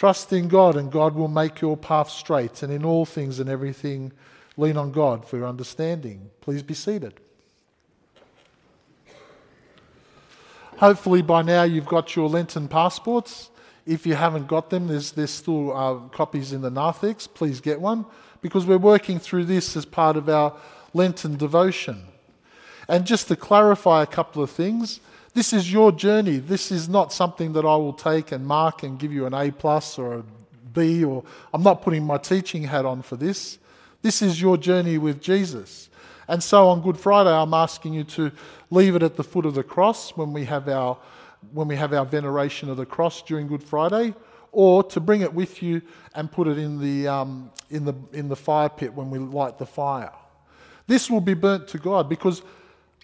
Trust 0.00 0.32
in 0.32 0.48
God, 0.48 0.76
and 0.76 0.90
God 0.90 1.14
will 1.14 1.28
make 1.28 1.60
your 1.60 1.76
path 1.76 2.08
straight. 2.08 2.62
And 2.62 2.72
in 2.72 2.86
all 2.86 3.04
things 3.04 3.38
and 3.38 3.50
everything, 3.50 4.12
lean 4.56 4.78
on 4.78 4.92
God 4.92 5.28
for 5.28 5.36
your 5.36 5.46
understanding. 5.46 6.30
Please 6.40 6.62
be 6.62 6.72
seated. 6.72 7.20
Hopefully, 10.78 11.20
by 11.20 11.42
now, 11.42 11.64
you've 11.64 11.84
got 11.84 12.16
your 12.16 12.30
Lenten 12.30 12.66
passports. 12.66 13.50
If 13.84 14.06
you 14.06 14.14
haven't 14.14 14.46
got 14.46 14.70
them, 14.70 14.86
there's, 14.86 15.12
there's 15.12 15.30
still 15.30 15.76
uh, 15.76 16.08
copies 16.08 16.54
in 16.54 16.62
the 16.62 16.70
narthex. 16.70 17.26
Please 17.26 17.60
get 17.60 17.78
one 17.78 18.06
because 18.40 18.64
we're 18.64 18.78
working 18.78 19.18
through 19.18 19.44
this 19.44 19.76
as 19.76 19.84
part 19.84 20.16
of 20.16 20.30
our 20.30 20.56
Lenten 20.94 21.36
devotion. 21.36 22.04
And 22.88 23.06
just 23.06 23.28
to 23.28 23.36
clarify 23.36 24.02
a 24.02 24.06
couple 24.06 24.42
of 24.42 24.50
things, 24.50 25.00
this 25.32 25.52
is 25.52 25.72
your 25.72 25.92
journey. 25.92 26.38
This 26.38 26.72
is 26.72 26.88
not 26.88 27.12
something 27.12 27.52
that 27.52 27.64
I 27.64 27.76
will 27.76 27.92
take 27.92 28.32
and 28.32 28.46
mark 28.46 28.82
and 28.82 28.98
give 28.98 29.12
you 29.12 29.26
an 29.26 29.34
A 29.34 29.50
plus 29.50 29.98
or 29.98 30.14
a 30.14 30.24
B 30.72 31.04
or 31.04 31.24
I'm 31.52 31.62
not 31.62 31.82
putting 31.82 32.04
my 32.04 32.18
teaching 32.18 32.64
hat 32.64 32.84
on 32.84 33.02
for 33.02 33.16
this. 33.16 33.58
This 34.02 34.22
is 34.22 34.40
your 34.40 34.56
journey 34.56 34.98
with 34.98 35.20
Jesus. 35.20 35.90
And 36.26 36.42
so 36.42 36.68
on 36.68 36.80
Good 36.80 36.96
Friday, 36.96 37.30
I'm 37.30 37.54
asking 37.54 37.92
you 37.92 38.04
to 38.04 38.30
leave 38.70 38.94
it 38.94 39.02
at 39.02 39.16
the 39.16 39.24
foot 39.24 39.46
of 39.46 39.54
the 39.54 39.64
cross 39.64 40.16
when 40.16 40.32
we 40.32 40.44
have 40.44 40.68
our, 40.68 40.96
when 41.52 41.68
we 41.68 41.76
have 41.76 41.92
our 41.92 42.06
veneration 42.06 42.70
of 42.70 42.76
the 42.76 42.86
cross 42.86 43.20
during 43.22 43.48
Good 43.48 43.64
Friday, 43.64 44.14
or 44.52 44.82
to 44.84 45.00
bring 45.00 45.22
it 45.22 45.34
with 45.34 45.62
you 45.62 45.82
and 46.14 46.30
put 46.30 46.46
it 46.46 46.56
in 46.56 46.80
the, 46.80 47.08
um, 47.08 47.50
in 47.68 47.84
the, 47.84 47.94
in 48.12 48.28
the 48.28 48.36
fire 48.36 48.68
pit 48.68 48.94
when 48.94 49.10
we 49.10 49.18
light 49.18 49.58
the 49.58 49.66
fire. 49.66 50.12
This 50.86 51.10
will 51.10 51.20
be 51.20 51.34
burnt 51.34 51.68
to 51.68 51.78
God 51.78 52.08
because 52.08 52.42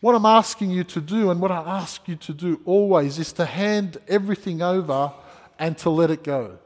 what 0.01 0.15
I'm 0.15 0.27
asking 0.27 0.71
you 0.71 0.85
to 0.85 1.01
do, 1.01 1.31
and 1.31 1.41
what 1.41 1.51
I 1.51 1.59
ask 1.59 2.07
you 2.07 2.17
to 2.17 2.33
do 2.33 2.61
always, 2.65 3.19
is 3.19 3.33
to 3.35 3.45
hand 3.47 3.99
everything 4.09 4.63
over 4.63 5.13
and 5.59 5.77
to 5.79 5.91
let 5.91 6.11
it 6.11 6.23
go. 6.23 6.59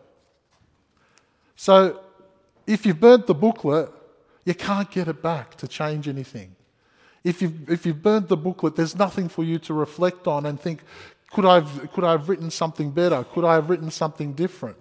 So, 1.54 2.00
if 2.66 2.84
you've 2.84 3.00
burnt 3.00 3.26
the 3.26 3.34
booklet, 3.34 3.90
you 4.44 4.54
can't 4.54 4.90
get 4.90 5.08
it 5.08 5.22
back 5.22 5.56
to 5.56 5.68
change 5.68 6.08
anything. 6.08 6.56
If 7.22 7.42
you've, 7.42 7.70
if 7.70 7.84
you've 7.84 8.02
burnt 8.02 8.28
the 8.28 8.36
booklet, 8.36 8.76
there's 8.76 8.96
nothing 8.96 9.28
for 9.28 9.44
you 9.44 9.58
to 9.60 9.74
reflect 9.74 10.26
on 10.26 10.46
and 10.46 10.58
think, 10.58 10.82
could 11.30 11.44
I, 11.44 11.56
have, 11.56 11.92
could 11.92 12.04
I 12.04 12.12
have 12.12 12.28
written 12.28 12.50
something 12.50 12.90
better? 12.90 13.24
Could 13.24 13.44
I 13.44 13.54
have 13.54 13.70
written 13.70 13.90
something 13.90 14.32
different? 14.32 14.76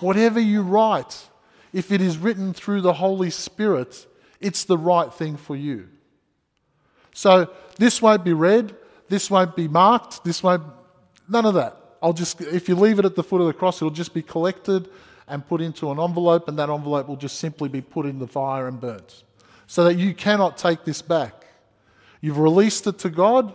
Whatever 0.00 0.40
you 0.40 0.62
write, 0.62 1.28
if 1.72 1.92
it 1.92 2.00
is 2.00 2.16
written 2.16 2.54
through 2.54 2.80
the 2.80 2.94
Holy 2.94 3.30
Spirit, 3.30 4.06
it's 4.40 4.64
the 4.64 4.78
right 4.78 5.12
thing 5.12 5.36
for 5.36 5.56
you. 5.56 5.88
So 7.14 7.48
this 7.78 8.02
won't 8.02 8.24
be 8.24 8.34
read, 8.34 8.76
this 9.08 9.30
won't 9.30 9.56
be 9.56 9.68
marked, 9.68 10.24
this 10.24 10.42
won't, 10.42 10.64
none 11.28 11.46
of 11.46 11.54
that. 11.54 11.76
I'll 12.02 12.12
just, 12.12 12.40
if 12.42 12.68
you 12.68 12.74
leave 12.74 12.98
it 12.98 13.06
at 13.06 13.14
the 13.14 13.22
foot 13.22 13.40
of 13.40 13.46
the 13.46 13.54
cross, 13.54 13.78
it'll 13.80 13.90
just 13.90 14.12
be 14.12 14.20
collected 14.20 14.90
and 15.26 15.46
put 15.46 15.62
into 15.62 15.90
an 15.90 15.98
envelope, 15.98 16.48
and 16.48 16.58
that 16.58 16.68
envelope 16.68 17.08
will 17.08 17.16
just 17.16 17.38
simply 17.38 17.68
be 17.68 17.80
put 17.80 18.04
in 18.04 18.18
the 18.18 18.26
fire 18.26 18.68
and 18.68 18.78
burnt. 18.78 19.24
So 19.66 19.84
that 19.84 19.94
you 19.94 20.12
cannot 20.12 20.58
take 20.58 20.84
this 20.84 21.00
back. 21.00 21.46
You've 22.20 22.38
released 22.38 22.86
it 22.86 22.98
to 22.98 23.10
God, 23.10 23.54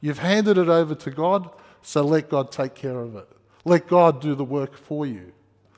you've 0.00 0.18
handed 0.18 0.58
it 0.58 0.68
over 0.68 0.94
to 0.94 1.10
God, 1.10 1.50
so 1.82 2.02
let 2.02 2.30
God 2.30 2.50
take 2.50 2.74
care 2.74 2.98
of 2.98 3.14
it. 3.14 3.28
Let 3.64 3.86
God 3.86 4.20
do 4.20 4.34
the 4.34 4.44
work 4.44 4.76
for 4.76 5.06
you. 5.06 5.32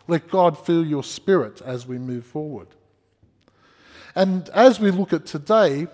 Let 0.08 0.28
God 0.28 0.56
fill 0.64 0.86
your 0.86 1.02
spirit 1.02 1.60
as 1.60 1.86
we 1.86 1.98
move 1.98 2.24
forward. 2.24 2.68
And 4.14 4.48
as 4.50 4.80
we 4.80 4.90
look 4.90 5.12
at 5.12 5.26
today, 5.26 5.88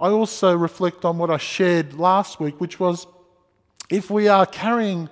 I 0.00 0.08
also 0.08 0.56
reflect 0.56 1.04
on 1.04 1.18
what 1.18 1.30
I 1.30 1.38
shared 1.38 1.94
last 1.94 2.40
week, 2.40 2.60
which 2.60 2.78
was 2.78 3.06
if 3.90 4.10
we 4.10 4.28
are 4.28 4.46
carrying 4.46 5.08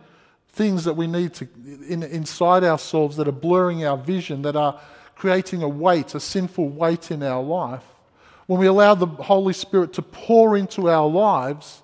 things 0.50 0.84
that 0.84 0.94
we 0.94 1.06
need 1.06 1.34
to 1.34 1.48
in, 1.88 2.02
inside 2.02 2.64
ourselves 2.64 3.16
that 3.16 3.28
are 3.28 3.32
blurring 3.32 3.84
our 3.84 3.96
vision, 3.96 4.42
that 4.42 4.56
are 4.56 4.80
creating 5.16 5.62
a 5.62 5.68
weight, 5.68 6.14
a 6.14 6.20
sinful 6.20 6.68
weight 6.68 7.10
in 7.10 7.22
our 7.22 7.42
life, 7.42 7.84
when 8.46 8.60
we 8.60 8.66
allow 8.66 8.94
the 8.94 9.06
Holy 9.06 9.52
Spirit 9.52 9.92
to 9.94 10.02
pour 10.02 10.56
into 10.56 10.88
our 10.88 11.08
lives, 11.08 11.82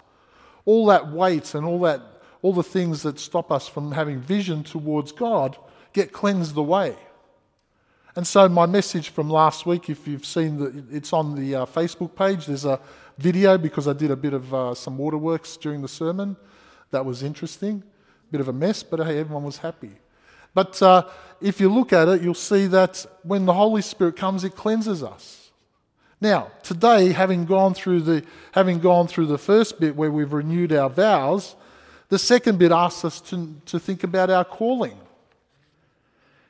all 0.65 0.87
that 0.87 1.11
weight 1.11 1.55
and 1.55 1.67
all 1.67 1.81
that 1.81 2.03
all 2.43 2.53
the 2.53 2.63
things 2.63 3.03
that 3.03 3.19
stop 3.21 3.53
us 3.53 3.69
from 3.69 3.93
having 3.93 4.21
vision 4.21 4.65
towards 4.65 5.13
God 5.13 5.57
get 5.93 6.13
cleansed 6.13 6.57
away. 6.57 6.97
And 8.15 8.27
so, 8.27 8.47
my 8.47 8.67
message 8.67 9.09
from 9.09 9.31
last 9.31 9.65
week, 9.65 9.89
if 9.89 10.07
you've 10.07 10.27
seen 10.27 10.59
that, 10.59 10.85
it's 10.95 11.15
on 11.15 11.35
the 11.35 11.55
uh, 11.55 11.67
Facebook 11.67 12.15
page. 12.15 12.45
There's 12.45 12.67
a 12.67 12.79
video 13.17 13.57
because 13.57 13.89
I 13.89 13.95
did 13.95 14.11
a 14.11 14.17
bit 14.17 14.35
of 14.35 14.53
uh, 14.53 14.75
some 14.75 14.99
waterworks 14.99 15.57
during 15.57 15.81
the 15.81 15.89
sermon. 15.89 16.37
That 16.91 17.07
was 17.07 17.23
interesting. 17.23 17.83
Bit 18.31 18.43
of 18.43 18.49
a 18.49 18.53
mess, 18.53 18.83
but 18.83 19.01
hey, 19.07 19.19
everyone 19.19 19.45
was 19.45 19.59
happy. 19.59 19.93
But 20.53 20.83
uh, 20.83 21.07
if 21.41 21.59
you 21.59 21.73
look 21.73 21.95
at 21.95 22.07
it, 22.09 22.21
you'll 22.21 22.35
see 22.35 22.67
that 22.67 23.07
when 23.23 23.47
the 23.47 23.55
Holy 23.55 23.81
Spirit 23.81 24.17
comes, 24.17 24.45
it 24.45 24.55
cleanses 24.57 25.03
us. 25.03 25.51
Now, 26.21 26.53
today, 26.63 27.13
having 27.13 27.47
gone 27.47 27.73
through 27.73 28.03
the, 28.03 28.25
having 28.53 28.79
gone 28.79 29.09
through 29.09 29.27
the 29.27 29.39
first 29.39 29.81
bit 29.81 29.97
where 29.97 30.11
we've 30.11 30.33
renewed 30.33 30.73
our 30.75 30.91
vows, 30.91 31.57
the 32.11 32.19
second 32.19 32.59
bit 32.59 32.73
asks 32.73 33.07
us 33.07 33.21
to, 33.23 33.57
to 33.65 33.79
think 33.79 34.05
about 34.05 34.29
our 34.29 34.45
calling. 34.45 34.99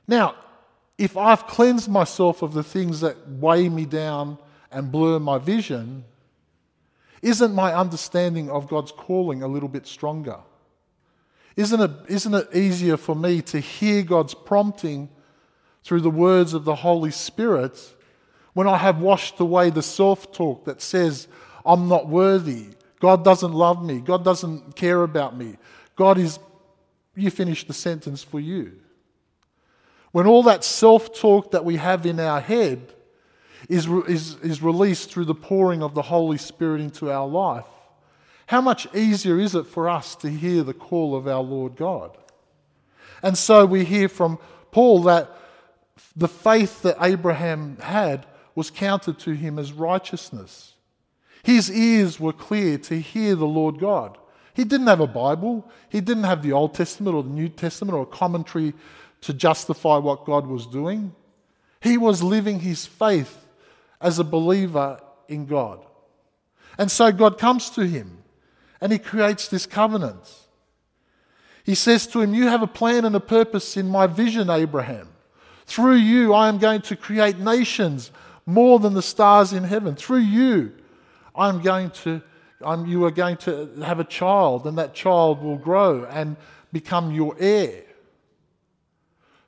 Now, 0.09 0.35
if 0.99 1.17
I've 1.17 1.47
cleansed 1.47 1.89
myself 1.89 2.43
of 2.43 2.53
the 2.53 2.63
things 2.63 3.01
that 3.01 3.29
weigh 3.29 3.69
me 3.69 3.85
down 3.85 4.39
and 4.71 4.93
blur 4.93 5.19
my 5.19 5.39
vision, 5.39 6.05
isn't 7.23 7.55
my 7.55 7.75
understanding 7.75 8.51
of 8.51 8.69
God's 8.69 8.93
calling 8.93 9.43
a 9.43 9.49
little 9.49 9.69
bit 9.69 9.87
stronger? 9.87 10.39
Isn't 11.57 11.81
it, 11.81 11.91
isn't 12.09 12.35
it 12.35 12.49
easier 12.55 12.97
for 12.97 13.15
me 13.15 13.43
to 13.43 13.61
hear 13.61 14.03
God's 14.03 14.35
prompting 14.35 15.09
through 15.85 16.01
the 16.01 16.11
words 16.11 16.55
of 16.55 16.65
the 16.65 16.75
Holy 16.75 17.11
Spirit 17.11 17.95
when 18.55 18.69
I 18.69 18.77
have 18.77 19.01
washed 19.01 19.41
away 19.41 19.71
the 19.71 19.83
self 19.83 20.33
talk 20.33 20.65
that 20.65 20.83
says, 20.83 21.29
I'm 21.65 21.89
not 21.89 22.09
worthy, 22.09 22.67
God 23.01 23.25
doesn't 23.25 23.53
love 23.53 23.85
me, 23.85 24.01
God 24.01 24.25
doesn't 24.25 24.77
care 24.77 25.03
about 25.03 25.37
me, 25.37 25.57
God 25.97 26.19
is, 26.19 26.39
you 27.15 27.31
finish 27.31 27.67
the 27.67 27.75
sentence 27.75 28.23
for 28.23 28.41
you. 28.41 28.82
When 30.13 30.27
all 30.27 30.43
that 30.45 30.63
self 30.63 31.19
talk 31.19 31.51
that 31.51 31.65
we 31.65 31.77
have 31.77 32.07
in 32.07 32.21
our 32.21 32.41
head 32.41 32.93
is, 33.69 33.87
is, 33.87 34.37
is 34.37 34.63
released 34.63 35.11
through 35.11 35.25
the 35.25 35.35
pouring 35.35 35.83
of 35.83 35.95
the 35.95 36.03
Holy 36.03 36.39
Spirit 36.39 36.81
into 36.81 37.11
our 37.11 37.27
life, 37.27 37.67
how 38.47 38.61
much 38.61 38.87
easier 38.95 39.39
is 39.39 39.55
it 39.55 39.67
for 39.67 39.89
us 39.89 40.15
to 40.17 40.29
hear 40.29 40.63
the 40.63 40.75
call 40.75 41.17
of 41.17 41.27
our 41.27 41.43
Lord 41.43 41.77
God? 41.77 42.17
And 43.23 43.39
so 43.39 43.65
we 43.65 43.85
hear 43.85 44.09
from 44.09 44.39
Paul 44.71 45.03
that 45.05 45.31
the 46.15 46.29
faith 46.29 46.83
that 46.83 46.99
Abraham 47.01 47.79
had 47.79 48.27
was 48.55 48.71
counted 48.71 49.19
to 49.21 49.33
him 49.33 49.59
as 49.59 49.73
righteousness. 49.73 50.75
His 51.43 51.71
ears 51.71 52.21
were 52.21 52.33
clear 52.33 52.79
to 52.79 53.01
hear 53.01 53.35
the 53.35 53.47
Lord 53.47 53.79
God. 53.79 54.19
He 54.55 54.65
didn't 54.65 54.89
have 54.89 55.01
a 55.01 55.07
Bible, 55.07 55.71
he 55.89 56.01
didn't 56.01 56.25
have 56.25 56.43
the 56.43 56.53
Old 56.53 56.75
Testament 56.75 57.17
or 57.17 57.23
the 57.23 57.31
New 57.31 57.49
Testament 57.49 57.97
or 57.97 58.03
a 58.03 58.07
commentary 58.07 58.75
to 59.23 59.33
justify 59.33 59.97
what 59.97 60.25
God 60.25 60.47
was 60.47 60.67
doing. 60.67 61.15
He 61.81 61.97
was 61.99 62.23
living 62.23 62.61
his 62.61 62.87
faith 62.87 63.39
as 64.01 64.19
a 64.19 64.25
believer 64.25 65.01
in 65.29 65.47
God. 65.47 65.85
And 66.79 66.91
so 66.91 67.11
God 67.13 67.39
comes 67.39 67.71
to 67.71 67.87
him 67.87 68.19
and 68.81 68.93
he 68.93 68.99
creates 68.99 69.49
this 69.49 69.67
covenant. 69.67 70.31
He 71.65 71.75
says 71.75 72.07
to 72.09 72.21
him, 72.21 72.35
You 72.35 72.49
have 72.49 72.63
a 72.63 72.67
plan 72.67 73.05
and 73.05 73.15
a 73.15 73.21
purpose 73.21 73.77
in 73.77 73.89
my 73.89 74.07
vision, 74.07 74.51
Abraham. 74.51 75.09
Through 75.67 75.97
you, 75.97 76.35
I 76.35 76.49
am 76.49 76.59
going 76.59 76.83
to 76.83 76.97
create 76.97 77.39
nations 77.39 78.11
more 78.45 78.81
than 78.81 78.95
the 78.95 79.03
stars 79.03 79.53
in 79.53 79.63
heaven. 79.63 79.95
Through 79.95 80.19
you, 80.19 80.73
I'm 81.35 81.63
going 81.63 81.91
to, 82.03 82.21
I'm, 82.61 82.87
you 82.87 83.05
are 83.05 83.13
going 83.13 83.37
to 83.39 83.71
have 83.85 84.01
a 84.01 84.05
child, 84.05 84.67
and 84.67 84.77
that 84.79 84.95
child 84.95 85.43
will 85.43 85.57
grow 85.57 86.05
and 86.05 86.37
become 86.73 87.13
your 87.13 87.37
heir. 87.39 87.85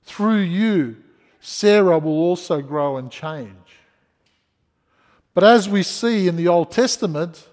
Through 0.05 0.41
you, 0.41 0.97
Sarah 1.41 1.99
will 1.99 2.13
also 2.13 2.61
grow 2.63 2.97
and 2.97 3.11
change. 3.11 3.51
But 5.35 5.45
as 5.45 5.69
we 5.69 5.83
see 5.83 6.29
in 6.29 6.37
the 6.37 6.49
Old 6.49 6.71
Testament, 6.71 7.49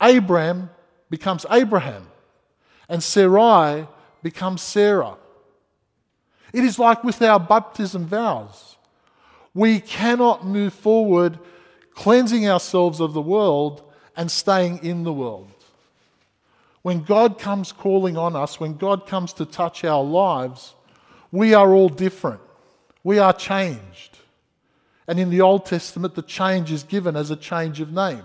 Abram 0.00 0.70
becomes 1.10 1.46
Abraham 1.50 2.06
and 2.88 3.02
Sarai 3.02 3.86
becomes 4.22 4.62
Sarah. 4.62 5.16
It 6.52 6.62
is 6.62 6.78
like 6.78 7.02
with 7.02 7.20
our 7.22 7.40
baptism 7.40 8.06
vows. 8.06 8.76
We 9.54 9.80
cannot 9.80 10.46
move 10.46 10.74
forward 10.74 11.38
cleansing 11.94 12.48
ourselves 12.48 13.00
of 13.00 13.12
the 13.12 13.22
world 13.22 13.82
and 14.16 14.30
staying 14.30 14.84
in 14.84 15.04
the 15.04 15.12
world. 15.12 15.50
When 16.82 17.02
God 17.02 17.38
comes 17.38 17.72
calling 17.72 18.16
on 18.16 18.36
us, 18.36 18.60
when 18.60 18.76
God 18.76 19.06
comes 19.06 19.32
to 19.34 19.46
touch 19.46 19.84
our 19.84 20.04
lives, 20.04 20.74
we 21.34 21.52
are 21.52 21.74
all 21.74 21.88
different. 21.88 22.40
We 23.02 23.18
are 23.18 23.32
changed. 23.32 24.18
And 25.08 25.18
in 25.18 25.30
the 25.30 25.40
Old 25.40 25.66
Testament, 25.66 26.14
the 26.14 26.22
change 26.22 26.70
is 26.70 26.84
given 26.84 27.16
as 27.16 27.32
a 27.32 27.36
change 27.36 27.80
of 27.80 27.92
name. 27.92 28.22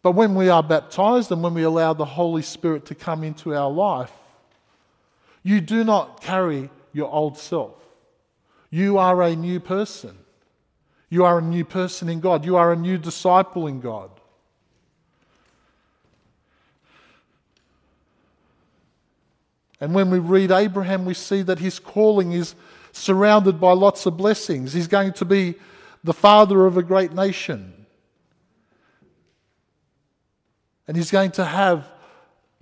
But 0.00 0.12
when 0.12 0.36
we 0.36 0.48
are 0.48 0.62
baptized 0.62 1.32
and 1.32 1.42
when 1.42 1.54
we 1.54 1.64
allow 1.64 1.92
the 1.92 2.04
Holy 2.04 2.42
Spirit 2.42 2.86
to 2.86 2.94
come 2.94 3.24
into 3.24 3.52
our 3.52 3.68
life, 3.68 4.12
you 5.42 5.60
do 5.60 5.82
not 5.82 6.20
carry 6.20 6.70
your 6.92 7.10
old 7.10 7.36
self. 7.36 7.74
You 8.70 8.98
are 8.98 9.20
a 9.20 9.34
new 9.34 9.58
person. 9.58 10.16
You 11.10 11.24
are 11.24 11.40
a 11.40 11.42
new 11.42 11.64
person 11.64 12.08
in 12.08 12.20
God. 12.20 12.44
You 12.44 12.54
are 12.54 12.72
a 12.72 12.76
new 12.76 12.96
disciple 12.96 13.66
in 13.66 13.80
God. 13.80 14.10
And 19.84 19.92
when 19.92 20.08
we 20.08 20.18
read 20.18 20.50
Abraham, 20.50 21.04
we 21.04 21.12
see 21.12 21.42
that 21.42 21.58
his 21.58 21.78
calling 21.78 22.32
is 22.32 22.54
surrounded 22.92 23.60
by 23.60 23.72
lots 23.72 24.06
of 24.06 24.16
blessings. 24.16 24.72
He's 24.72 24.86
going 24.86 25.12
to 25.12 25.26
be 25.26 25.56
the 26.02 26.14
father 26.14 26.64
of 26.64 26.78
a 26.78 26.82
great 26.82 27.12
nation. 27.12 27.84
And 30.88 30.96
he's 30.96 31.10
going 31.10 31.32
to 31.32 31.44
have 31.44 31.86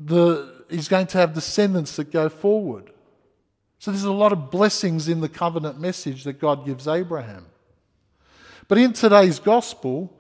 the 0.01 0.65
he's 0.69 0.89
going 0.89 1.07
to 1.07 1.19
have 1.19 1.33
descendants 1.33 1.95
that 1.95 2.11
go 2.11 2.29
forward. 2.29 2.91
So 3.79 3.93
there's 3.93 4.03
a 4.03 4.11
lot 4.11 4.33
of 4.33 4.51
blessings 4.51 5.07
in 5.07 5.21
the 5.21 5.29
covenant 5.29 5.79
message 5.79 6.25
that 6.25 6.41
God 6.41 6.67
gives 6.67 6.89
Abraham. 6.89 7.47
But 8.67 8.79
in 8.79 8.95
today's 8.95 9.39
gospel, 9.39 10.13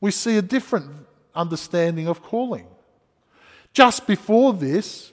we 0.00 0.12
see 0.12 0.38
a 0.38 0.42
different 0.42 0.88
understanding 1.34 2.06
of 2.06 2.22
calling. 2.22 2.68
Just 3.72 4.06
before 4.06 4.52
this, 4.52 5.10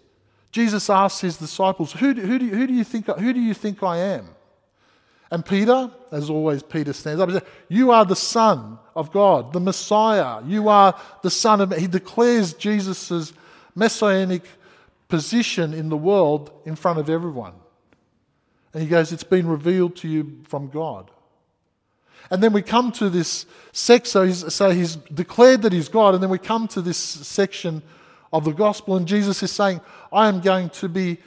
Jesus 0.52 0.90
asks 0.90 1.22
his 1.22 1.38
disciples, 1.38 1.94
who 1.94 2.14
do, 2.14 2.22
who, 2.22 2.38
do, 2.40 2.48
who, 2.50 2.68
do 2.68 2.74
you 2.74 2.84
think, 2.84 3.08
who 3.08 3.34
do 3.34 3.40
you 3.40 3.54
think 3.54 3.82
I 3.84 3.98
am? 3.98 4.28
And 5.32 5.46
Peter, 5.46 5.90
as 6.12 6.30
always, 6.30 6.62
Peter 6.62 6.92
stands 6.92 7.22
up 7.22 7.30
and 7.30 7.40
says, 7.40 7.50
You 7.70 7.92
are 7.92 8.04
the 8.04 8.18
Son 8.18 8.78
of 8.96 9.14
God, 9.14 9.54
the 9.54 9.62
Messiah. 9.62 10.44
You 10.46 10.68
are 10.68 11.00
the 11.24 11.30
Son 11.30 11.62
of. 11.62 11.72
He 11.72 11.88
declares 11.88 12.54
Jesus' 12.54 13.32
messianic 13.74 14.44
position 15.08 15.74
in 15.74 15.88
the 15.88 15.96
world 15.96 16.52
in 16.66 16.76
front 16.76 17.00
of 17.00 17.10
everyone. 17.10 17.54
And 18.74 18.84
he 18.84 18.90
goes, 18.90 19.14
It's 19.14 19.24
been 19.24 19.48
revealed 19.48 19.96
to 19.98 20.10
you 20.10 20.42
from 20.50 20.68
God. 20.68 21.10
And 22.30 22.44
then 22.44 22.52
we 22.52 22.62
come 22.62 22.92
to 22.94 23.10
this 23.10 23.46
section, 23.72 24.12
so 24.12 24.26
he's, 24.26 24.54
so 24.54 24.70
he's 24.72 24.98
declared 24.98 25.62
that 25.62 25.72
he's 25.74 25.90
God, 25.90 26.14
and 26.14 26.22
then 26.22 26.30
we 26.30 26.40
come 26.40 26.68
to 26.70 26.82
this 26.82 26.98
section 26.98 27.82
of 28.32 28.46
the 28.46 28.52
gospel, 28.52 28.96
and 28.96 29.08
Jesus 29.08 29.44
is 29.44 29.52
saying, 29.52 29.82
I 30.12 30.28
am 30.28 30.42
going 30.42 30.70
to 30.72 30.90
be 30.90 31.18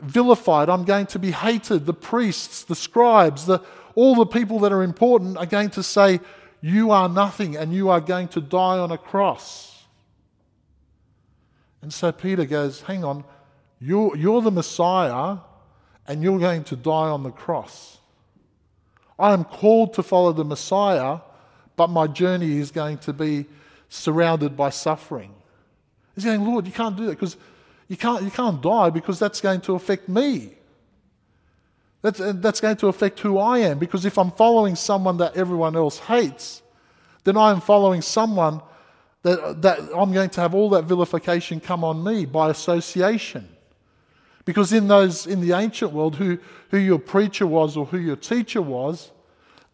vilified, 0.00 0.68
I'm 0.68 0.84
going 0.84 1.06
to 1.06 1.18
be 1.18 1.30
hated. 1.30 1.86
The 1.86 1.94
priests, 1.94 2.64
the 2.64 2.74
scribes, 2.74 3.46
the, 3.46 3.60
all 3.94 4.14
the 4.14 4.26
people 4.26 4.60
that 4.60 4.72
are 4.72 4.82
important 4.82 5.36
are 5.36 5.46
going 5.46 5.70
to 5.70 5.82
say, 5.82 6.20
You 6.60 6.90
are 6.90 7.08
nothing, 7.08 7.56
and 7.56 7.72
you 7.72 7.90
are 7.90 8.00
going 8.00 8.28
to 8.28 8.40
die 8.40 8.78
on 8.78 8.90
a 8.90 8.98
cross. 8.98 9.84
And 11.82 11.92
so 11.92 12.12
Peter 12.12 12.44
goes, 12.44 12.82
Hang 12.82 13.04
on, 13.04 13.24
you're, 13.78 14.16
you're 14.16 14.40
the 14.40 14.50
Messiah, 14.50 15.38
and 16.06 16.22
you're 16.22 16.38
going 16.38 16.64
to 16.64 16.76
die 16.76 17.08
on 17.08 17.22
the 17.22 17.30
cross. 17.30 17.98
I 19.18 19.32
am 19.32 19.44
called 19.44 19.94
to 19.94 20.02
follow 20.02 20.32
the 20.32 20.44
Messiah, 20.44 21.20
but 21.76 21.88
my 21.88 22.06
journey 22.06 22.58
is 22.58 22.70
going 22.70 22.98
to 22.98 23.12
be 23.12 23.46
surrounded 23.88 24.56
by 24.56 24.70
suffering. 24.70 25.34
He's 26.14 26.24
going, 26.24 26.44
Lord, 26.44 26.66
you 26.66 26.72
can't 26.72 26.96
do 26.96 27.06
that 27.06 27.12
because 27.12 27.36
you 27.88 27.96
can't, 27.96 28.22
you 28.22 28.30
can't 28.30 28.62
die 28.62 28.90
because 28.90 29.18
that's 29.18 29.40
going 29.40 29.60
to 29.62 29.74
affect 29.74 30.08
me. 30.08 30.52
That's, 32.02 32.20
uh, 32.20 32.34
that's 32.36 32.60
going 32.60 32.76
to 32.76 32.88
affect 32.88 33.20
who 33.20 33.38
I 33.38 33.58
am 33.60 33.78
because 33.78 34.04
if 34.04 34.18
I'm 34.18 34.30
following 34.30 34.76
someone 34.76 35.16
that 35.18 35.36
everyone 35.36 35.74
else 35.74 35.98
hates, 35.98 36.62
then 37.24 37.36
I 37.36 37.50
am 37.50 37.60
following 37.60 38.02
someone 38.02 38.60
that, 39.22 39.62
that 39.62 39.80
I'm 39.96 40.12
going 40.12 40.30
to 40.30 40.40
have 40.40 40.54
all 40.54 40.68
that 40.70 40.84
vilification 40.84 41.60
come 41.60 41.82
on 41.82 42.04
me 42.04 42.26
by 42.26 42.50
association. 42.50 43.48
Because 44.44 44.72
in 44.72 44.88
those 44.88 45.26
in 45.26 45.40
the 45.40 45.52
ancient 45.52 45.92
world, 45.92 46.16
who, 46.16 46.38
who 46.70 46.76
your 46.76 46.98
preacher 46.98 47.46
was 47.46 47.76
or 47.76 47.86
who 47.86 47.98
your 47.98 48.16
teacher 48.16 48.60
was, 48.60 49.10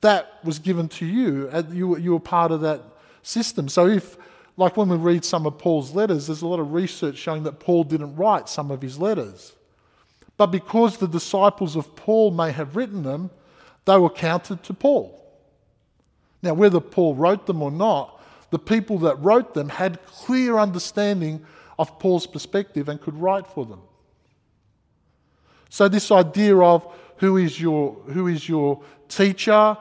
that 0.01 0.39
was 0.45 0.59
given 0.59 0.89
to 0.89 1.07
you. 1.07 1.51
You, 1.73 1.97
you 1.99 2.13
were 2.13 2.21
part 2.21 2.53
of 2.53 2.61
that 2.61 2.83
system. 3.23 3.69
So 3.69 3.89
if, 3.89 4.17
like 4.57 4.77
when 4.77 4.89
we 4.89 4.97
read 4.97 5.25
some 5.25 5.47
of 5.47 5.59
Paul's 5.59 5.95
letters, 5.95 6.27
there's 6.27 6.43
a 6.43 6.47
lot 6.47 6.61
of 6.61 6.73
research 6.73 7.17
showing 7.17 7.45
that 7.45 7.61
Paul 7.61 7.85
didn't 7.85 8.17
write 8.17 8.49
some 8.49 8.71
of 8.71 8.83
his 8.83 8.99
letters. 8.99 9.55
But 10.37 10.47
because 10.47 10.97
the 10.97 11.09
disciples 11.09 11.77
of 11.77 11.95
Paul 11.97 12.31
may 12.31 12.53
have 12.53 12.77
written 12.77 13.03
them, 13.03 13.31
they 13.85 13.99
were 13.99 14.11
counted 14.11 14.63
to 14.65 14.75
Paul. 14.75 15.17
Now, 16.43 16.55
whether 16.55 16.81
Paul 16.81 17.15
wrote 17.15 17.47
them 17.47 17.63
or 17.63 17.71
not, 17.71 18.21
the 18.51 18.59
people 18.59 18.99
that 19.01 19.17
wrote 19.17 19.55
them 19.55 19.69
had 19.69 20.05
clear 20.07 20.59
understanding 20.59 21.45
of 21.79 21.99
Paul's 21.99 22.27
perspective 22.27 22.89
and 22.89 23.01
could 23.01 23.17
write 23.17 23.47
for 23.47 23.65
them. 23.65 23.81
So, 25.69 25.89
this 25.89 26.11
idea 26.11 26.59
of 26.59 26.87
who 27.17 27.37
is 27.37 27.61
your, 27.61 27.93
who 28.07 28.27
is 28.27 28.49
your 28.49 28.83
teacher 29.09 29.77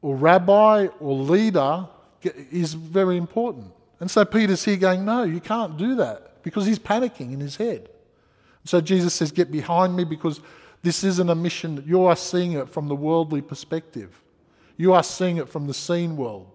or 0.00 0.16
rabbi 0.16 0.86
or 1.00 1.14
leader 1.14 1.86
is 2.24 2.74
very 2.74 3.16
important. 3.16 3.72
And 4.00 4.10
so 4.10 4.24
Peter's 4.24 4.64
here 4.64 4.76
going, 4.76 5.04
No, 5.04 5.22
you 5.22 5.40
can't 5.40 5.76
do 5.76 5.96
that 5.96 6.42
because 6.42 6.66
he's 6.66 6.78
panicking 6.78 7.32
in 7.32 7.40
his 7.40 7.56
head. 7.56 7.88
So 8.64 8.80
Jesus 8.80 9.14
says, 9.14 9.32
Get 9.32 9.50
behind 9.50 9.96
me 9.96 10.04
because 10.04 10.40
this 10.82 11.04
isn't 11.04 11.28
a 11.28 11.34
mission. 11.34 11.82
You 11.86 12.04
are 12.04 12.16
seeing 12.16 12.52
it 12.52 12.68
from 12.68 12.88
the 12.88 12.94
worldly 12.94 13.42
perspective, 13.42 14.20
you 14.76 14.92
are 14.92 15.02
seeing 15.02 15.38
it 15.38 15.48
from 15.48 15.66
the 15.66 15.74
seen 15.74 16.16
world. 16.16 16.50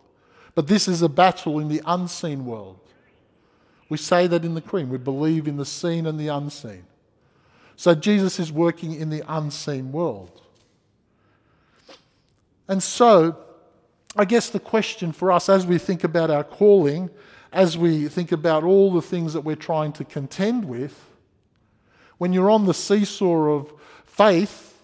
But 0.55 0.67
this 0.67 0.87
is 0.87 1.01
a 1.01 1.09
battle 1.09 1.59
in 1.59 1.69
the 1.69 1.81
unseen 1.85 2.45
world. 2.45 2.79
We 3.87 3.97
say 3.97 4.27
that 4.27 4.43
in 4.45 4.55
the 4.55 4.61
creed. 4.61 4.89
We 4.89 4.97
believe 4.97 5.47
in 5.47 5.57
the 5.57 5.65
seen 5.65 6.05
and 6.05 6.19
the 6.19 6.27
unseen. 6.27 6.85
So 7.75 7.95
Jesus 7.95 8.39
is 8.39 8.51
working 8.51 8.93
in 8.93 9.09
the 9.09 9.23
unseen 9.27 9.91
world. 9.91 10.41
And 12.67 12.83
so, 12.83 13.37
I 14.15 14.25
guess 14.25 14.49
the 14.49 14.59
question 14.59 15.11
for 15.11 15.31
us 15.31 15.49
as 15.49 15.67
we 15.67 15.77
think 15.77 16.03
about 16.03 16.31
our 16.31 16.43
calling, 16.43 17.09
as 17.53 17.77
we 17.77 18.07
think 18.07 18.31
about 18.31 18.63
all 18.63 18.91
the 18.91 19.01
things 19.01 19.33
that 19.33 19.41
we're 19.41 19.55
trying 19.55 19.93
to 19.93 20.03
contend 20.03 20.65
with, 20.65 21.05
when 22.17 22.33
you're 22.33 22.49
on 22.49 22.65
the 22.65 22.73
seesaw 22.73 23.51
of 23.51 23.73
faith, 24.05 24.77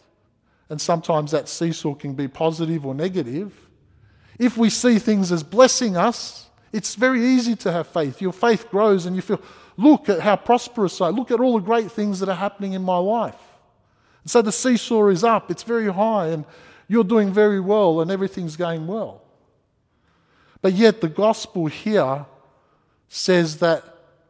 and 0.69 0.80
sometimes 0.80 1.31
that 1.31 1.50
seesaw 1.50 1.94
can 1.94 2.13
be 2.13 2.27
positive 2.27 2.86
or 2.86 2.94
negative, 2.94 3.54
if 4.38 4.57
we 4.57 4.69
see 4.69 5.00
things 5.00 5.31
as 5.31 5.44
blessing 5.44 5.98
us, 5.98 6.50
it's 6.72 6.95
very 6.95 7.25
easy 7.25 7.56
to 7.56 7.72
have 7.72 7.88
faith. 7.88 8.22
Your 8.22 8.33
faith 8.33 8.69
grows 8.69 9.06
and 9.06 9.16
you 9.16 9.22
feel, 9.22 9.42
Look 9.77 10.07
at 10.07 10.22
how 10.22 10.38
prosperous 10.38 11.01
I 11.01 11.10
Look 11.10 11.31
at 11.31 11.39
all 11.39 11.56
the 11.56 11.66
great 11.66 11.92
things 11.92 12.19
that 12.19 12.30
are 12.30 12.36
happening 12.36 12.74
in 12.74 12.81
my 12.81 12.98
life. 12.98 13.42
And 14.24 14.31
so 14.31 14.42
the 14.42 14.51
seesaw 14.51 15.07
is 15.07 15.24
up, 15.24 15.51
it's 15.51 15.63
very 15.63 15.92
high, 15.92 16.27
and 16.27 16.45
you're 16.88 17.04
doing 17.04 17.34
very 17.34 17.60
well, 17.60 18.01
and 18.01 18.12
everything's 18.12 18.56
going 18.56 18.88
well. 18.88 19.22
But 20.62 20.74
yet, 20.74 21.01
the 21.01 21.10
gospel 21.10 21.68
here 21.68 22.25
says 23.08 23.58
that 23.58 23.84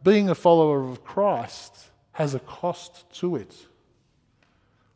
being 0.04 0.30
a 0.30 0.36
follower 0.36 0.84
of 0.88 1.04
Christ 1.04 1.90
has 2.14 2.34
a 2.34 2.40
cost 2.40 3.10
to 3.20 3.36
it. 3.36 3.56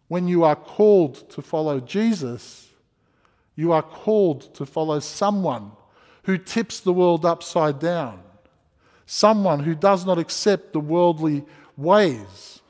When 0.08 0.28
you 0.28 0.44
are 0.44 0.56
called 0.56 1.30
to 1.32 1.42
follow 1.42 1.80
Jesus, 1.80 2.70
you 3.56 3.72
are 3.72 3.82
called 3.82 4.54
to 4.56 4.66
follow 4.66 5.00
someone 5.00 5.72
who 6.24 6.38
tips 6.38 6.80
the 6.80 6.94
world 6.94 7.26
upside 7.26 7.80
down 7.80 8.22
someone 9.10 9.62
who 9.62 9.74
does 9.74 10.06
not 10.06 10.20
accept 10.20 10.72
the 10.72 10.80
worldly 10.80 11.44
ways, 11.76 12.62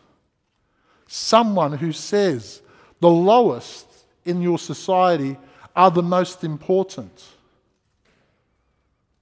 someone 1.06 1.74
who 1.74 1.92
says 1.92 2.62
the 3.02 3.10
lowest 3.10 3.89
in 4.26 4.42
your 4.42 4.60
society 4.60 5.38
are 5.76 5.92
the 5.92 6.04
most 6.04 6.44
important. 6.44 7.24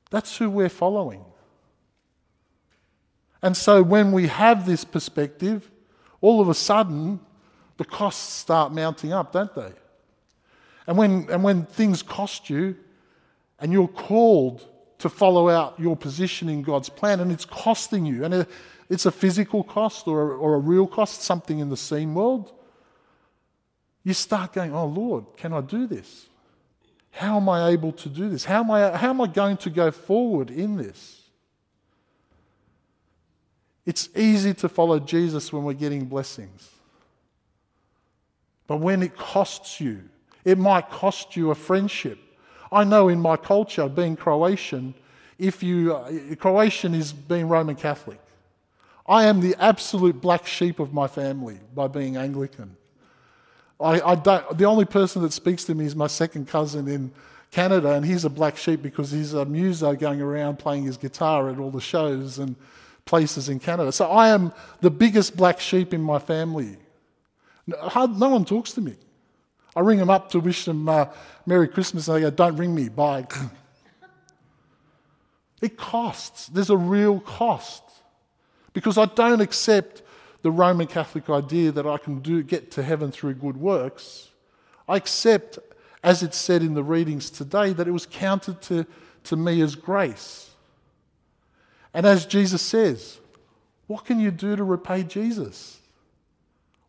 That's 0.10 0.38
who 0.38 0.50
we're 0.50 0.70
following. 0.70 1.24
And 3.42 3.56
so 3.56 3.84
when 3.84 4.12
we 4.12 4.28
have 4.28 4.66
this 4.66 4.84
perspective, 4.84 5.70
all 6.22 6.42
of 6.42 6.50
a 6.50 6.54
sudden 6.54 7.20
the 7.78 7.86
costs 7.86 8.34
start 8.34 8.74
mounting 8.74 9.14
up, 9.14 9.32
don't 9.32 9.54
they? 9.54 9.72
And 10.88 10.98
when, 10.98 11.28
and 11.30 11.44
when 11.44 11.66
things 11.66 12.02
cost 12.02 12.50
you 12.50 12.76
and 13.60 13.72
you're 13.72 13.88
called 13.88 14.66
to 15.00 15.10
follow 15.10 15.50
out 15.50 15.80
your 15.80 15.96
position 15.96 16.50
in 16.50 16.64
God's 16.64 16.90
plan, 16.90 17.20
and 17.20 17.32
it's 17.32 17.46
costing 17.46 18.06
you. 18.06 18.26
And 18.26 18.48
it's 18.90 19.06
a 19.06 19.12
physical 19.12 19.64
cost 19.64 20.08
or 20.08 20.32
a, 20.32 20.38
or 20.38 20.56
a 20.56 20.60
real 20.60 20.88
cost, 20.88 21.22
something 21.22 21.60
in 21.60 21.70
the 21.70 21.78
seen 21.78 22.16
world. 22.16 22.52
You 24.08 24.14
start 24.14 24.54
going, 24.54 24.74
Oh 24.74 24.86
Lord, 24.86 25.26
can 25.36 25.52
I 25.52 25.60
do 25.60 25.86
this? 25.86 26.28
How 27.12 27.36
am 27.36 27.50
I 27.50 27.72
able 27.72 27.92
to 27.92 28.08
do 28.08 28.30
this? 28.30 28.46
How 28.46 28.62
am 28.62 28.72
I, 28.72 28.96
how 28.96 29.10
am 29.10 29.20
I 29.20 29.28
going 29.28 29.58
to 29.58 29.70
go 29.70 29.92
forward 29.92 30.50
in 30.50 30.78
this? 30.78 31.24
It's 33.86 34.08
easy 34.16 34.54
to 34.54 34.70
follow 34.70 34.98
Jesus 34.98 35.52
when 35.52 35.66
we're 35.66 35.74
getting 35.74 36.06
blessings. 36.06 36.70
But 38.66 38.78
when 38.78 39.04
it 39.04 39.18
costs 39.18 39.82
you, 39.82 40.04
it 40.46 40.58
might 40.58 40.90
cost 40.90 41.36
you 41.36 41.52
a 41.52 41.56
friendship. 41.56 42.18
I 42.72 42.86
know 42.86 43.10
in 43.10 43.20
my 43.20 43.36
culture, 43.36 43.90
being 43.90 44.16
Croatian, 44.16 44.94
if 45.38 45.62
you, 45.62 46.38
Croatian 46.40 46.96
is 46.96 47.12
being 47.12 47.50
Roman 47.50 47.76
Catholic. 47.76 48.22
I 49.06 49.26
am 49.26 49.42
the 49.42 49.58
absolute 49.60 50.22
black 50.22 50.48
sheep 50.48 50.80
of 50.80 50.94
my 50.94 51.08
family 51.08 51.60
by 51.76 51.90
being 51.90 52.16
Anglican. 52.16 52.78
I, 53.80 54.02
I 54.02 54.16
don't, 54.16 54.58
the 54.58 54.66
only 54.66 54.86
person 54.86 55.22
that 55.22 55.34
speaks 55.34 55.64
to 55.66 55.76
me 55.76 55.86
is 55.86 55.96
my 55.96 56.08
second 56.08 56.48
cousin 56.48 56.88
in 56.88 57.12
Canada, 57.52 57.92
and 57.94 58.06
he's 58.06 58.26
a 58.26 58.30
black 58.30 58.58
sheep 58.58 58.82
because 58.82 59.12
he's 59.12 59.34
a 59.34 59.46
muso 59.46 59.94
going 59.94 60.22
around 60.22 60.58
playing 60.60 60.84
his 60.84 60.98
guitar 60.98 61.50
at 61.50 61.60
all 61.60 61.72
the 61.72 61.82
shows 61.82 62.40
and 62.40 62.56
places 63.06 63.50
in 63.50 63.60
Canada. 63.60 63.92
So 63.92 64.08
I 64.08 64.30
am 64.30 64.52
the 64.82 64.90
biggest 64.90 65.38
black 65.38 65.60
sheep 65.60 65.94
in 65.94 66.02
my 66.02 66.20
family. 66.20 66.78
No, 67.66 68.06
no 68.06 68.30
one 68.30 68.46
talks 68.46 68.74
to 68.74 68.82
me. 68.82 68.96
I 69.76 69.82
ring 69.82 70.00
them 70.00 70.10
up 70.10 70.32
to 70.32 70.40
wish 70.40 70.66
them 70.66 70.90
uh, 70.90 71.06
Merry 71.46 71.68
Christmas, 71.68 72.08
and 72.08 72.18
they 72.18 72.22
go, 72.22 72.30
Don't 72.32 72.58
ring 72.58 72.74
me, 72.74 72.90
bye. 72.90 73.28
it 75.62 75.78
costs. 75.78 76.48
There's 76.48 76.70
a 76.70 76.78
real 76.78 77.20
cost. 77.20 77.84
Because 78.74 78.98
I 78.98 79.06
don't 79.06 79.42
accept 79.42 80.02
the 80.48 80.52
Roman 80.52 80.88
Catholic 80.88 81.30
idea 81.30 81.74
that 81.74 81.86
I 81.86 81.98
can 81.98 82.22
do, 82.22 82.42
get 82.42 82.72
to 82.72 82.82
heaven 82.82 83.12
through 83.12 83.34
good 83.34 83.58
works. 83.58 84.30
I 84.88 84.96
accept, 84.96 85.60
as 86.02 86.24
it's 86.24 86.38
said 86.38 86.62
in 86.62 86.74
the 86.74 86.86
readings 86.86 87.30
today, 87.30 87.74
that 87.74 87.86
it 87.86 87.92
was 87.92 88.06
counted 88.06 88.62
to, 88.62 88.86
to 89.26 89.36
me 89.36 89.60
as 89.60 89.76
grace. 89.76 90.52
And 91.94 92.06
as 92.06 92.26
Jesus 92.26 92.62
says, 92.62 93.20
what 93.88 94.06
can 94.06 94.22
you 94.22 94.32
do 94.32 94.56
to 94.56 94.64
repay 94.64 95.04
Jesus? 95.04 95.82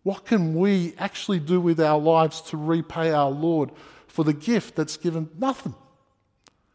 What 0.04 0.24
can 0.24 0.54
we 0.54 0.94
actually 0.96 1.40
do 1.40 1.60
with 1.60 1.80
our 1.80 1.98
lives 1.98 2.40
to 2.42 2.56
repay 2.56 3.10
our 3.10 3.28
Lord 3.28 3.72
for 4.06 4.22
the 4.22 4.32
gift 4.32 4.76
that's 4.76 4.96
given? 4.96 5.30
Nothing. 5.36 5.74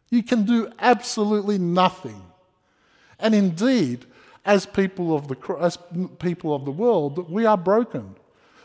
You 0.09 0.21
can 0.21 0.43
do 0.43 0.69
absolutely 0.79 1.59
nothing. 1.59 2.21
And 3.19 3.33
indeed, 3.33 4.05
as 4.45 4.65
people 4.65 5.15
of 5.15 5.27
the, 5.27 5.57
as 5.59 5.77
people 6.19 6.53
of 6.53 6.65
the 6.65 6.71
world, 6.71 7.29
we 7.29 7.45
are 7.45 7.57
broken. 7.57 8.15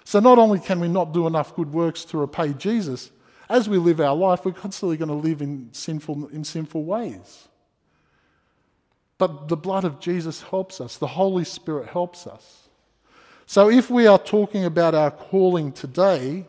So 0.05 0.21
not 0.21 0.39
only 0.39 0.59
can 0.59 0.81
we 0.81 0.89
not 0.89 1.13
do 1.13 1.27
enough 1.27 1.55
good 1.55 1.73
works 1.73 2.05
to 2.07 2.19
repay 2.19 2.53
Jesus, 2.55 3.11
as 3.49 3.69
we 3.69 3.79
live 3.79 4.01
our 4.01 4.15
life, 4.15 4.45
we're 4.45 4.53
constantly 4.53 4.97
going 4.97 5.09
to 5.09 5.15
live 5.15 5.41
in 5.41 5.69
sinful, 5.73 6.29
in 6.29 6.45
sinful 6.45 6.85
ways. 6.85 7.49
But 9.17 9.49
the 9.49 9.57
blood 9.57 9.85
of 9.85 10.01
Jesus 10.01 10.43
helps 10.43 10.81
us, 10.81 10.97
the 10.97 11.07
Holy 11.07 11.45
Spirit 11.45 11.89
helps 11.89 12.27
us. 12.27 12.69
So 13.47 13.71
if 13.71 13.91
we 13.91 14.07
are 14.07 14.19
talking 14.19 14.65
about 14.65 14.95
our 14.95 15.11
calling 15.11 15.73
today, 15.73 16.45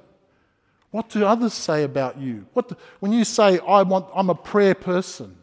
what 0.91 1.09
do 1.09 1.25
others 1.25 1.53
say 1.53 1.83
about 1.83 2.17
you? 2.17 2.45
What, 2.53 2.77
when 2.99 3.13
you 3.13 3.23
say, 3.23 3.59
I 3.59 3.83
want, 3.83 4.07
I'm 4.13 4.29
a 4.29 4.35
prayer 4.35 4.75
person, 4.75 5.37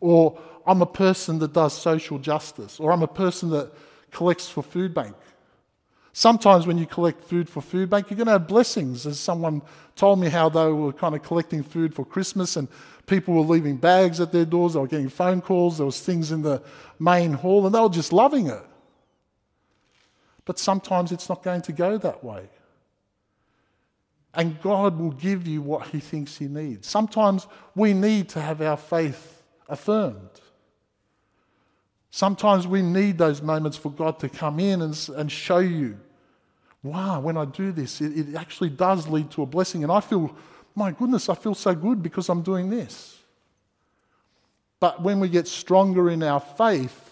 or 0.00 0.38
I'm 0.66 0.82
a 0.82 0.86
person 0.86 1.38
that 1.40 1.52
does 1.52 1.72
social 1.72 2.18
justice, 2.18 2.80
or 2.80 2.92
I'm 2.92 3.02
a 3.02 3.08
person 3.08 3.50
that 3.50 3.72
collects 4.10 4.48
for 4.48 4.62
food 4.62 4.94
bank. 4.94 5.16
Sometimes 6.12 6.66
when 6.66 6.76
you 6.76 6.86
collect 6.86 7.22
food 7.24 7.48
for 7.48 7.60
food 7.60 7.88
bank, 7.88 8.10
you're 8.10 8.16
going 8.16 8.26
to 8.26 8.32
have 8.32 8.48
blessings. 8.48 9.06
As 9.06 9.18
someone 9.18 9.62
told 9.94 10.18
me 10.18 10.28
how 10.28 10.48
they 10.48 10.66
were 10.66 10.92
kind 10.92 11.14
of 11.14 11.22
collecting 11.22 11.62
food 11.62 11.94
for 11.94 12.04
Christmas 12.04 12.56
and 12.56 12.68
people 13.06 13.34
were 13.34 13.40
leaving 13.42 13.76
bags 13.76 14.20
at 14.20 14.32
their 14.32 14.44
doors, 14.44 14.74
they 14.74 14.80
were 14.80 14.88
getting 14.88 15.08
phone 15.08 15.40
calls, 15.40 15.76
there 15.76 15.86
was 15.86 16.00
things 16.00 16.32
in 16.32 16.42
the 16.42 16.62
main 16.98 17.32
hall, 17.32 17.64
and 17.64 17.74
they 17.74 17.80
were 17.80 17.88
just 17.88 18.12
loving 18.12 18.48
it. 18.48 18.62
But 20.44 20.58
sometimes 20.58 21.12
it's 21.12 21.28
not 21.28 21.42
going 21.42 21.62
to 21.62 21.72
go 21.72 21.96
that 21.98 22.24
way. 22.24 22.48
And 24.34 24.60
God 24.60 24.98
will 24.98 25.12
give 25.12 25.46
you 25.46 25.62
what 25.62 25.88
He 25.88 26.00
thinks 26.00 26.36
He 26.36 26.46
needs. 26.46 26.88
Sometimes 26.88 27.46
we 27.74 27.94
need 27.94 28.28
to 28.30 28.40
have 28.40 28.60
our 28.60 28.76
faith 28.76 29.42
affirmed. 29.68 30.40
Sometimes 32.10 32.66
we 32.66 32.82
need 32.82 33.18
those 33.18 33.40
moments 33.40 33.76
for 33.76 33.90
God 33.90 34.18
to 34.20 34.28
come 34.28 34.58
in 34.58 34.82
and, 34.82 35.08
and 35.16 35.30
show 35.30 35.58
you, 35.58 35.98
wow, 36.82 37.20
when 37.20 37.36
I 37.36 37.44
do 37.44 37.72
this, 37.72 38.00
it, 38.00 38.16
it 38.30 38.34
actually 38.34 38.70
does 38.70 39.06
lead 39.06 39.30
to 39.32 39.42
a 39.42 39.46
blessing. 39.46 39.82
And 39.82 39.92
I 39.92 40.00
feel, 40.00 40.34
my 40.74 40.90
goodness, 40.90 41.28
I 41.28 41.34
feel 41.34 41.54
so 41.54 41.74
good 41.74 42.02
because 42.02 42.28
I'm 42.28 42.42
doing 42.42 42.68
this. 42.68 43.18
But 44.80 45.02
when 45.02 45.20
we 45.20 45.28
get 45.28 45.46
stronger 45.46 46.10
in 46.10 46.22
our 46.22 46.40
faith, 46.40 47.10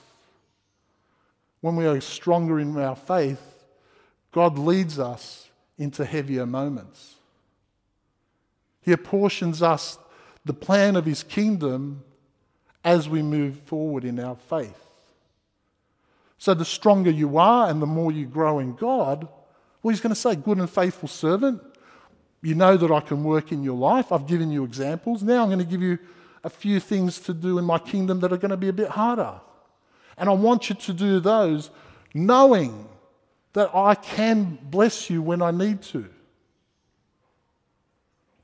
when 1.61 1.77
we 1.77 1.87
are 1.87 2.01
stronger 2.01 2.59
in 2.59 2.77
our 2.77 2.97
faith, 2.97 3.43
God 4.33 4.59
leads 4.59 4.99
us 4.99 5.49
into 5.77 6.05
heavier 6.05 6.47
moments. 6.47 7.15
He 8.81 8.93
apportions 8.93 9.63
us 9.63 9.99
the 10.45 10.55
plan 10.55 10.97
of 10.97 11.05
His 11.05 11.23
kingdom 11.23 12.03
as 12.85 13.09
we 13.09 13.23
move 13.23 13.59
forward 13.61 14.05
in 14.05 14.19
our 14.19 14.37
faith. 14.37 14.88
So 16.39 16.55
the 16.55 16.65
stronger 16.65 17.11
you 17.11 17.37
are 17.37 17.69
and 17.69 17.83
the 17.83 17.87
more 17.87 18.13
you 18.13 18.27
grow 18.27 18.61
in 18.61 18.75
God, 18.77 19.29
well, 19.83 19.91
he's 19.91 20.01
going 20.01 20.15
to 20.15 20.21
say, 20.21 20.37
Good 20.37 20.59
and 20.59 20.71
faithful 20.71 21.09
servant, 21.09 21.61
you 22.43 22.55
know 22.55 22.77
that 22.77 22.91
I 22.91 23.01
can 23.01 23.25
work 23.25 23.51
in 23.53 23.63
your 23.63 23.77
life. 23.77 24.13
I've 24.13 24.27
given 24.27 24.51
you 24.51 24.65
examples. 24.65 25.23
Now 25.23 25.43
I'm 25.43 25.49
going 25.49 25.59
to 25.59 25.65
give 25.65 25.83
you 25.83 25.99
a 26.45 26.51
few 26.51 26.79
things 26.79 27.19
to 27.21 27.35
do 27.35 27.59
in 27.59 27.65
my 27.65 27.79
kingdom 27.79 28.21
that 28.21 28.33
are 28.33 28.37
going 28.37 28.53
to 28.53 28.57
be 28.57 28.69
a 28.69 28.73
bit 28.73 28.91
harder. 28.91 29.41
And 30.17 30.29
I 30.29 30.33
want 30.33 30.69
you 30.69 30.77
to 30.77 30.93
do 30.93 31.21
those 31.21 31.71
knowing 32.15 32.89
that 33.53 33.75
I 33.75 33.97
can 33.97 34.59
bless 34.63 35.11
you 35.11 35.21
when 35.21 35.43
I 35.43 35.51
need 35.51 35.83
to. 35.83 36.09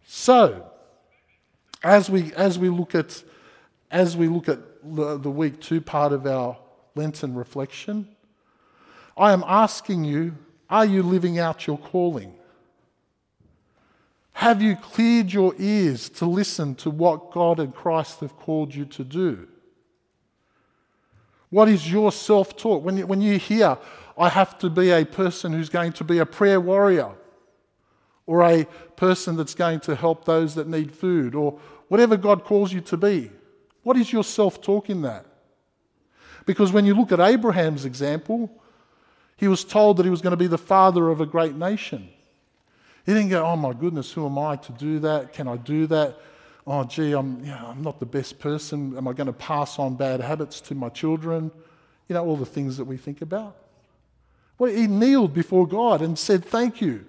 So, 0.07 0.71
as 1.83 2.11
we, 2.11 2.33
as 2.35 2.59
we 2.59 2.69
look 2.69 2.95
at 2.95 3.23
as 3.91 4.17
we 4.17 4.27
look 4.27 4.49
at 4.49 4.59
the, 4.83 5.17
the 5.19 5.31
week 5.31 5.61
two 5.61 5.81
part 5.81 6.13
of 6.13 6.27
our 6.27 6.59
Lenten 6.95 7.35
reflection, 7.35 8.09
I 9.17 9.33
am 9.33 9.45
asking 9.47 10.05
you 10.05 10.37
are 10.71 10.87
you 10.87 11.03
living 11.03 11.39
out 11.39 11.67
your 11.67 11.79
calling? 11.79 12.35
Have 14.33 14.61
you 14.61 14.77
cleared 14.77 15.33
your 15.33 15.55
ears 15.59 16.09
to 16.11 16.27
listen 16.27 16.75
to 16.77 16.91
what 16.91 17.31
God 17.31 17.61
and 17.61 17.75
Christ 17.75 18.21
have 18.21 18.37
called 18.37 18.75
you 18.75 18.85
to 18.87 19.05
do? 19.05 19.47
What 21.51 21.69
is 21.69 21.91
your 21.91 22.11
self 22.11 22.57
talk? 22.57 22.83
When 22.85 22.97
you, 22.97 23.07
when 23.07 23.21
you 23.21 23.39
hear, 23.39 23.79
I 24.19 24.29
have 24.29 24.59
to 24.59 24.71
be 24.71 24.91
a 24.91 25.05
person 25.05 25.53
who's 25.53 25.69
going 25.69 25.93
to 25.93 26.05
be 26.05 26.19
a 26.19 26.27
prayer 26.27 26.61
warrior, 26.61 27.13
or 28.27 28.43
a 28.43 28.65
person 28.97 29.37
that's 29.37 29.55
going 29.55 29.81
to 29.81 29.95
help 29.95 30.25
those 30.25 30.57
that 30.57 30.67
need 30.67 30.93
food, 30.93 31.35
or 31.35 31.61
whatever 31.89 32.17
God 32.17 32.43
calls 32.43 32.73
you 32.73 32.81
to 32.81 32.97
be, 32.97 33.31
what 33.85 33.97
is 33.97 34.13
your 34.13 34.25
self 34.25 34.61
talk 34.61 34.91
in 34.91 35.03
that? 35.03 35.27
Because 36.47 36.73
when 36.73 36.85
you 36.85 36.95
look 36.95 37.13
at 37.13 37.21
Abraham's 37.21 37.85
example, 37.85 38.51
he 39.37 39.49
was 39.49 39.65
told 39.65 39.97
that 39.97 40.05
he 40.05 40.11
was 40.11 40.21
going 40.21 40.33
to 40.33 40.37
be 40.37 40.47
the 40.47 40.59
father 40.59 41.09
of 41.09 41.21
a 41.21 41.27
great 41.27 41.55
nation. 41.55 42.09
He 43.07 43.13
didn't 43.13 43.31
go, 43.31 43.45
oh 43.45 43.57
my 43.57 43.73
goodness, 43.73 44.13
who 44.13 44.27
am 44.27 44.39
I 44.39 44.57
to 44.57 44.73
do 44.73 44.99
that? 45.01 45.33
Can 45.33 45.49
I 45.49 45.57
do 45.57 45.87
that? 45.89 46.19
Oh, 46.67 46.85
gee, 46.85 47.13
I'm, 47.13 47.41
you 47.41 47.51
know, 47.51 47.67
I'm 47.69 47.83
not 47.83 48.01
the 48.01 48.07
best 48.07 48.39
person. 48.39 48.97
Am 48.97 49.07
I 49.07 49.13
going 49.13 49.27
to 49.27 49.33
pass 49.33 49.79
on 49.79 49.97
bad 49.97 50.21
habits 50.21 50.61
to 50.63 50.75
my 50.75 50.89
children? 50.89 51.51
You 52.09 52.15
know, 52.15 52.25
all 52.25 52.37
the 52.37 52.47
things 52.47 52.79
that 52.79 52.85
we 52.85 52.97
think 52.97 53.21
about. 53.21 53.57
Well, 54.59 54.73
he 54.73 54.87
kneeled 54.87 55.35
before 55.35 55.67
God 55.67 56.01
and 56.01 56.19
said, 56.19 56.45
Thank 56.45 56.81
you. 56.81 57.05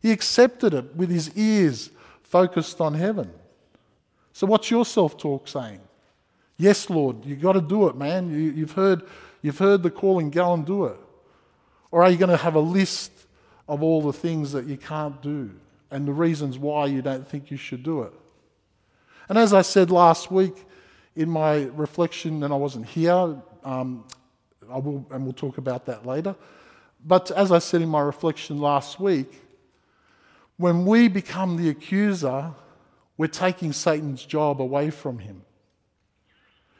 He 0.00 0.10
accepted 0.10 0.72
it 0.74 0.96
with 0.96 1.10
his 1.10 1.36
ears 1.36 1.90
focused 2.22 2.80
on 2.80 2.94
heaven. 2.94 3.30
So, 4.32 4.46
what's 4.46 4.70
your 4.70 4.84
self 4.84 5.18
talk 5.18 5.46
saying? 5.46 5.80
Yes, 6.62 6.88
Lord, 6.88 7.24
you've 7.24 7.40
got 7.40 7.54
to 7.54 7.60
do 7.60 7.88
it, 7.88 7.96
man. 7.96 8.30
You, 8.30 8.60
have 8.60 8.70
heard, 8.70 9.02
you've 9.42 9.58
heard 9.58 9.82
the 9.82 9.90
calling, 9.90 10.30
go 10.30 10.54
and 10.54 10.64
do 10.64 10.84
it. 10.84 10.96
Or 11.90 12.04
are 12.04 12.10
you 12.10 12.16
going 12.16 12.30
to 12.30 12.36
have 12.36 12.54
a 12.54 12.60
list 12.60 13.10
of 13.68 13.82
all 13.82 14.00
the 14.00 14.12
things 14.12 14.52
that 14.52 14.66
you 14.66 14.76
can't 14.76 15.20
do 15.20 15.50
and 15.90 16.06
the 16.06 16.12
reasons 16.12 16.60
why 16.60 16.86
you 16.86 17.02
don't 17.02 17.26
think 17.26 17.50
you 17.50 17.56
should 17.56 17.82
do 17.82 18.02
it? 18.02 18.12
And 19.28 19.36
as 19.38 19.52
I 19.52 19.62
said 19.62 19.90
last 19.90 20.30
week 20.30 20.54
in 21.16 21.28
my 21.28 21.64
reflection, 21.74 22.44
and 22.44 22.54
I 22.54 22.56
wasn't 22.56 22.86
here, 22.86 23.42
um, 23.64 24.04
I 24.70 24.78
will, 24.78 25.04
and 25.10 25.24
we'll 25.24 25.32
talk 25.32 25.58
about 25.58 25.86
that 25.86 26.06
later. 26.06 26.36
But 27.04 27.32
as 27.32 27.50
I 27.50 27.58
said 27.58 27.82
in 27.82 27.88
my 27.88 28.02
reflection 28.02 28.60
last 28.60 29.00
week, 29.00 29.42
when 30.58 30.86
we 30.86 31.08
become 31.08 31.56
the 31.56 31.70
accuser, 31.70 32.52
we're 33.16 33.26
taking 33.26 33.72
Satan's 33.72 34.24
job 34.24 34.62
away 34.62 34.90
from 34.90 35.18
him. 35.18 35.42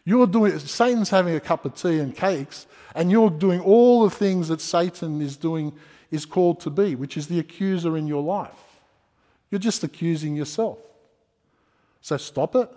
You're 0.04 0.26
doing, 0.26 0.59
Satan's 0.59 1.11
having 1.11 1.35
a 1.35 1.40
cup 1.40 1.64
of 1.64 1.75
tea 1.75 1.99
and 1.99 2.14
cakes, 2.14 2.66
and 2.94 3.11
you're 3.11 3.30
doing 3.30 3.61
all 3.61 4.04
the 4.04 4.11
things 4.11 4.49
that 4.49 4.61
Satan 4.61 5.21
is 5.21 5.37
doing, 5.37 5.73
is 6.11 6.26
called 6.26 6.61
to 6.61 6.71
be, 6.71 6.94
which 6.94 7.16
is 7.16 7.28
the 7.28 7.38
accuser 7.38 7.97
in 7.97 8.06
your 8.06 8.23
life. 8.23 8.50
You're 9.50 9.59
just 9.59 9.85
accusing 9.85 10.35
yourself. 10.35 10.78
So 12.00 12.16
stop 12.16 12.56
it. 12.56 12.68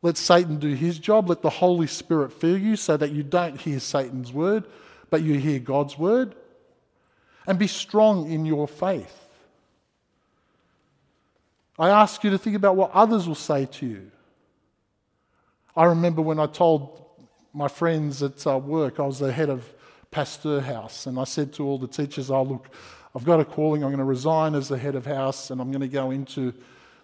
Let 0.00 0.16
Satan 0.16 0.58
do 0.58 0.74
his 0.74 0.98
job. 0.98 1.28
Let 1.28 1.42
the 1.42 1.50
Holy 1.50 1.86
Spirit 1.86 2.32
fill 2.32 2.56
you 2.56 2.76
so 2.76 2.96
that 2.96 3.10
you 3.10 3.22
don't 3.22 3.60
hear 3.60 3.80
Satan's 3.80 4.32
word, 4.32 4.64
but 5.10 5.22
you 5.22 5.34
hear 5.34 5.58
God's 5.58 5.98
word. 5.98 6.34
And 7.46 7.58
be 7.58 7.66
strong 7.66 8.30
in 8.30 8.46
your 8.46 8.68
faith. 8.68 9.28
I 11.78 11.90
ask 11.90 12.24
you 12.24 12.30
to 12.30 12.38
think 12.38 12.56
about 12.56 12.76
what 12.76 12.90
others 12.92 13.26
will 13.26 13.34
say 13.34 13.66
to 13.66 13.86
you. 13.86 14.10
I 15.76 15.84
remember 15.84 16.22
when 16.22 16.38
I 16.38 16.46
told 16.46 17.04
my 17.52 17.68
friends 17.68 18.22
at 18.22 18.46
uh, 18.46 18.58
work, 18.58 19.00
I 19.00 19.06
was 19.06 19.18
the 19.18 19.32
head 19.32 19.50
of 19.50 19.72
Pasteur 20.10 20.60
House, 20.60 21.06
and 21.06 21.18
I 21.18 21.24
said 21.24 21.52
to 21.54 21.64
all 21.64 21.78
the 21.78 21.88
teachers, 21.88 22.30
Oh, 22.30 22.42
look, 22.42 22.68
I've 23.14 23.24
got 23.24 23.40
a 23.40 23.44
calling, 23.44 23.82
I'm 23.82 23.90
going 23.90 23.98
to 23.98 24.04
resign 24.04 24.54
as 24.54 24.68
the 24.68 24.78
head 24.78 24.94
of 24.94 25.06
house, 25.06 25.50
and 25.50 25.60
I'm 25.60 25.70
going 25.70 25.80
to 25.80 25.88
go 25.88 26.10
into 26.10 26.54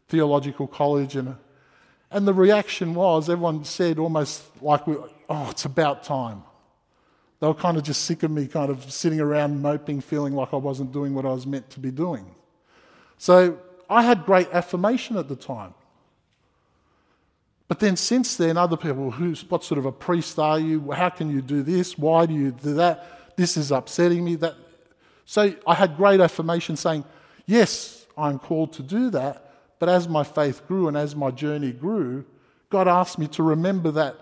theological 0.09 0.67
college. 0.67 1.17
And, 1.17 1.37
and 2.11 2.27
the 2.27 2.35
reaction 2.35 2.95
was 2.95 3.29
everyone 3.29 3.65
said 3.65 3.99
almost 3.99 4.43
like, 4.61 4.83
oh, 4.87 5.51
it's 5.51 5.65
about 5.65 6.05
time. 6.05 6.43
They 7.41 7.47
were 7.47 7.55
kind 7.55 7.77
of 7.77 7.83
just 7.83 8.05
sick 8.05 8.23
of 8.23 8.31
me, 8.31 8.47
kind 8.47 8.71
of 8.71 8.91
sitting 8.91 9.21
around 9.21 9.61
moping, 9.61 10.01
feeling 10.01 10.35
like 10.35 10.55
I 10.55 10.57
wasn't 10.57 10.93
doing 10.93 11.15
what 11.15 11.27
I 11.27 11.33
was 11.33 11.47
meant 11.47 11.69
to 11.71 11.81
be 11.81 11.91
doing. 11.91 12.35
So 13.19 13.59
I 13.89 14.03
had 14.03 14.25
great 14.25 14.49
affirmation 14.53 15.17
at 15.17 15.29
the 15.29 15.37
time. 15.37 15.75
But 17.67 17.81
then 17.81 17.97
since 17.97 18.37
then, 18.37 18.57
other 18.57 18.77
people, 18.77 19.11
who's, 19.11 19.49
what 19.49 19.65
sort 19.65 19.79
of 19.79 19.87
a 19.87 19.93
priest 19.93 20.39
are 20.39 20.59
you? 20.59 20.91
How 20.91 21.09
can 21.09 21.31
you 21.31 21.41
do 21.41 21.63
this? 21.63 21.97
Why 21.97 22.27
do 22.27 22.35
you 22.35 22.51
do 22.53 22.75
that? 22.75 23.37
This 23.37 23.57
is 23.57 23.73
upsetting 23.73 24.25
me. 24.25 24.37
That. 24.37 24.55
So 25.25 25.55
I 25.67 25.75
had 25.75 25.97
great 25.97 26.21
affirmation 26.21 26.77
saying, 26.77 27.05
yes, 27.47 28.07
I'm 28.17 28.39
called 28.39 28.75
to 28.75 28.83
do 28.83 29.11
that. 29.11 29.53
But 29.79 29.89
as 29.89 30.09
my 30.09 30.25
faith 30.25 30.67
grew 30.69 30.89
and 30.89 30.97
as 30.97 31.17
my 31.17 31.31
journey 31.31 31.73
grew, 31.73 32.25
God 32.71 32.87
asked 32.87 33.19
me 33.19 33.29
to 33.29 33.43
remember 33.43 33.91
that 33.93 34.17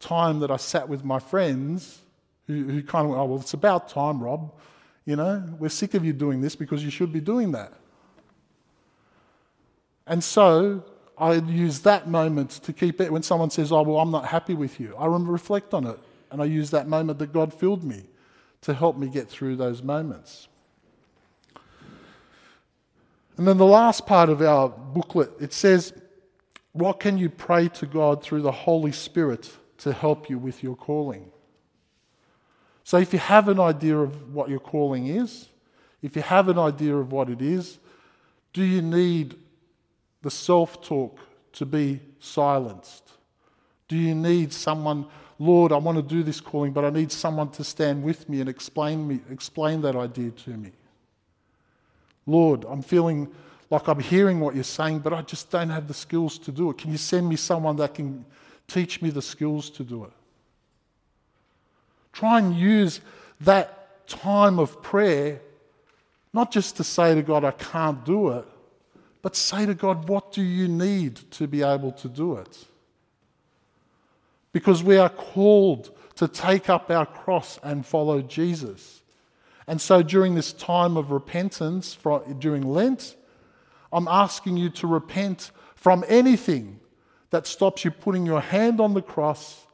time 0.00 0.40
that 0.40 0.50
I 0.50 0.56
sat 0.56 0.88
with 0.88 1.04
my 1.04 1.18
friends 1.18 2.00
who, 2.46 2.64
who 2.64 2.82
kind 2.82 3.04
of 3.04 3.10
went, 3.10 3.20
oh, 3.20 3.24
well, 3.26 3.40
it's 3.40 3.54
about 3.54 3.88
time, 3.88 4.22
Rob. 4.22 4.52
You 5.04 5.16
know, 5.16 5.44
we're 5.58 5.68
sick 5.68 5.94
of 5.94 6.04
you 6.04 6.12
doing 6.12 6.40
this 6.40 6.56
because 6.56 6.82
you 6.82 6.90
should 6.90 7.12
be 7.12 7.20
doing 7.20 7.52
that. 7.52 7.72
And 10.06 10.24
so 10.24 10.84
I 11.18 11.34
use 11.34 11.80
that 11.80 12.08
moment 12.08 12.50
to 12.50 12.72
keep 12.72 13.00
it. 13.00 13.12
When 13.12 13.22
someone 13.22 13.50
says, 13.50 13.72
Oh, 13.72 13.82
well, 13.82 13.98
I'm 13.98 14.10
not 14.10 14.26
happy 14.26 14.54
with 14.54 14.80
you, 14.80 14.94
I 14.96 15.06
reflect 15.06 15.74
on 15.74 15.86
it. 15.86 15.98
And 16.30 16.42
I 16.42 16.44
use 16.44 16.70
that 16.70 16.88
moment 16.88 17.18
that 17.20 17.32
God 17.32 17.52
filled 17.54 17.84
me 17.84 18.04
to 18.62 18.74
help 18.74 18.96
me 18.96 19.08
get 19.08 19.28
through 19.28 19.56
those 19.56 19.82
moments. 19.82 20.48
And 23.36 23.46
then 23.46 23.56
the 23.56 23.64
last 23.64 24.04
part 24.04 24.28
of 24.28 24.42
our 24.42 24.68
booklet, 24.68 25.30
it 25.40 25.52
says, 25.52 25.92
What 26.72 27.00
can 27.00 27.16
you 27.18 27.30
pray 27.30 27.68
to 27.68 27.86
God 27.86 28.22
through 28.22 28.42
the 28.42 28.52
Holy 28.52 28.92
Spirit 28.92 29.50
to 29.78 29.92
help 29.92 30.28
you 30.28 30.38
with 30.38 30.62
your 30.62 30.74
calling? 30.74 31.30
So 32.82 32.96
if 32.96 33.12
you 33.12 33.18
have 33.18 33.48
an 33.48 33.60
idea 33.60 33.96
of 33.96 34.34
what 34.34 34.48
your 34.48 34.60
calling 34.60 35.06
is, 35.06 35.48
if 36.02 36.16
you 36.16 36.22
have 36.22 36.48
an 36.48 36.58
idea 36.58 36.96
of 36.96 37.12
what 37.12 37.28
it 37.28 37.40
is, 37.40 37.78
do 38.52 38.64
you 38.64 38.82
need 38.82 39.36
the 40.28 40.34
self 40.34 40.82
talk 40.82 41.18
to 41.52 41.64
be 41.64 42.00
silenced? 42.18 43.12
Do 43.88 43.96
you 43.96 44.14
need 44.14 44.52
someone, 44.52 45.06
Lord, 45.38 45.72
I 45.72 45.78
want 45.78 45.96
to 45.96 46.02
do 46.02 46.22
this 46.22 46.38
calling, 46.38 46.72
but 46.72 46.84
I 46.84 46.90
need 46.90 47.10
someone 47.10 47.48
to 47.52 47.64
stand 47.64 48.02
with 48.02 48.28
me 48.28 48.40
and 48.40 48.48
explain, 48.48 49.08
me, 49.08 49.20
explain 49.30 49.80
that 49.80 49.96
idea 49.96 50.30
to 50.30 50.50
me? 50.50 50.72
Lord, 52.26 52.66
I'm 52.68 52.82
feeling 52.82 53.32
like 53.70 53.88
I'm 53.88 54.00
hearing 54.00 54.38
what 54.38 54.54
you're 54.54 54.64
saying, 54.64 54.98
but 54.98 55.14
I 55.14 55.22
just 55.22 55.50
don't 55.50 55.70
have 55.70 55.88
the 55.88 55.94
skills 55.94 56.36
to 56.40 56.52
do 56.52 56.68
it. 56.68 56.76
Can 56.76 56.90
you 56.92 56.98
send 56.98 57.26
me 57.26 57.36
someone 57.36 57.76
that 57.76 57.94
can 57.94 58.26
teach 58.66 59.00
me 59.00 59.08
the 59.08 59.22
skills 59.22 59.70
to 59.70 59.82
do 59.82 60.04
it? 60.04 60.12
Try 62.12 62.38
and 62.38 62.54
use 62.54 63.00
that 63.40 64.06
time 64.06 64.58
of 64.58 64.82
prayer 64.82 65.40
not 66.34 66.52
just 66.52 66.76
to 66.76 66.84
say 66.84 67.14
to 67.14 67.22
God, 67.22 67.44
I 67.44 67.52
can't 67.52 68.04
do 68.04 68.28
it, 68.32 68.44
but 69.22 69.36
say 69.36 69.66
to 69.66 69.74
God, 69.74 70.08
what 70.08 70.32
do 70.32 70.42
you 70.42 70.68
need 70.68 71.16
to 71.32 71.46
be 71.46 71.62
able 71.62 71.92
to 71.92 72.08
do 72.08 72.36
it? 72.36 72.66
Because 74.52 74.82
we 74.82 74.96
are 74.96 75.08
called 75.08 75.90
to 76.16 76.28
take 76.28 76.68
up 76.68 76.90
our 76.90 77.06
cross 77.06 77.58
and 77.62 77.84
follow 77.84 78.22
Jesus. 78.22 79.02
And 79.66 79.80
so 79.80 80.02
during 80.02 80.34
this 80.34 80.52
time 80.52 80.96
of 80.96 81.10
repentance, 81.10 81.96
during 82.38 82.62
Lent, 82.62 83.16
I'm 83.92 84.08
asking 84.08 84.56
you 84.56 84.70
to 84.70 84.86
repent 84.86 85.50
from 85.74 86.04
anything 86.08 86.80
that 87.30 87.46
stops 87.46 87.84
you 87.84 87.90
putting 87.90 88.24
your 88.24 88.40
hand 88.40 88.80
on 88.80 88.94
the 88.94 89.02
cross, 89.02 89.66